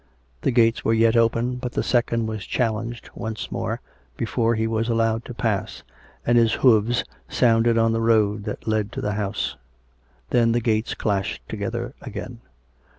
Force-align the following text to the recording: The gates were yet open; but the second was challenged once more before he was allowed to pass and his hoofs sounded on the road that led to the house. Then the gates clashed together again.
The 0.41 0.49
gates 0.49 0.83
were 0.83 0.95
yet 0.95 1.15
open; 1.15 1.57
but 1.57 1.73
the 1.73 1.83
second 1.83 2.25
was 2.25 2.47
challenged 2.47 3.11
once 3.13 3.51
more 3.51 3.81
before 4.17 4.55
he 4.55 4.65
was 4.65 4.89
allowed 4.89 5.23
to 5.25 5.33
pass 5.35 5.83
and 6.25 6.39
his 6.39 6.53
hoofs 6.65 7.03
sounded 7.29 7.77
on 7.77 7.91
the 7.91 8.01
road 8.01 8.45
that 8.45 8.67
led 8.67 8.91
to 8.93 9.01
the 9.01 9.13
house. 9.13 9.57
Then 10.31 10.53
the 10.53 10.59
gates 10.59 10.95
clashed 10.95 11.47
together 11.47 11.93
again. 12.01 12.39